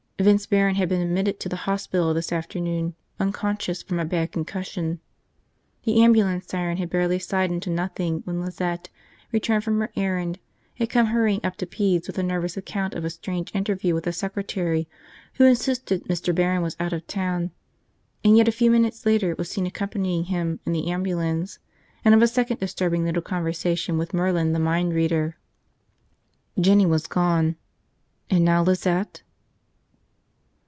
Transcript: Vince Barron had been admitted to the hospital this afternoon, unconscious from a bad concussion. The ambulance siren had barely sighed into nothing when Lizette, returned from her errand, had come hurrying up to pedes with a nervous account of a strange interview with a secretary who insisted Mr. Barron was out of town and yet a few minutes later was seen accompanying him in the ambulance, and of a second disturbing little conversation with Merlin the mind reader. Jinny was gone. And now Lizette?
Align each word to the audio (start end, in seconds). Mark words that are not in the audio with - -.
Vince 0.21 0.45
Barron 0.45 0.75
had 0.75 0.87
been 0.87 1.01
admitted 1.01 1.39
to 1.39 1.49
the 1.49 1.55
hospital 1.65 2.13
this 2.13 2.31
afternoon, 2.31 2.93
unconscious 3.19 3.81
from 3.81 3.99
a 3.99 4.05
bad 4.05 4.31
concussion. 4.31 4.99
The 5.83 5.99
ambulance 6.03 6.45
siren 6.45 6.77
had 6.77 6.91
barely 6.91 7.17
sighed 7.17 7.51
into 7.51 7.71
nothing 7.71 8.17
when 8.23 8.39
Lizette, 8.39 8.91
returned 9.31 9.63
from 9.63 9.79
her 9.79 9.91
errand, 9.95 10.37
had 10.75 10.91
come 10.91 11.07
hurrying 11.07 11.39
up 11.43 11.55
to 11.55 11.65
pedes 11.65 12.05
with 12.05 12.19
a 12.19 12.21
nervous 12.21 12.55
account 12.55 12.93
of 12.93 13.03
a 13.03 13.09
strange 13.09 13.49
interview 13.55 13.95
with 13.95 14.05
a 14.05 14.13
secretary 14.13 14.87
who 15.37 15.45
insisted 15.45 16.03
Mr. 16.03 16.35
Barron 16.35 16.61
was 16.61 16.77
out 16.79 16.93
of 16.93 17.07
town 17.07 17.49
and 18.23 18.37
yet 18.37 18.47
a 18.47 18.51
few 18.51 18.69
minutes 18.69 19.07
later 19.07 19.33
was 19.39 19.49
seen 19.49 19.65
accompanying 19.65 20.25
him 20.25 20.59
in 20.67 20.71
the 20.71 20.91
ambulance, 20.91 21.57
and 22.05 22.13
of 22.13 22.21
a 22.21 22.27
second 22.27 22.59
disturbing 22.59 23.05
little 23.05 23.23
conversation 23.23 23.97
with 23.97 24.13
Merlin 24.13 24.53
the 24.53 24.59
mind 24.59 24.93
reader. 24.93 25.37
Jinny 26.59 26.85
was 26.85 27.07
gone. 27.07 27.55
And 28.29 28.45
now 28.45 28.61
Lizette? 28.61 29.23